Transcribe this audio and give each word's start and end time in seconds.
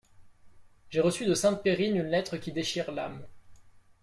J'ai 0.89 0.99
reçu 0.99 1.27
de 1.27 1.35
Sainte-Périne 1.35 1.95
une 1.95 2.07
lettre 2.09 2.37
qui 2.37 2.51
déchire 2.51 2.91
l'âme. 2.91 3.23